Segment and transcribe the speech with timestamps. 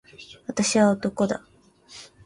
[0.47, 1.43] 私は男だ。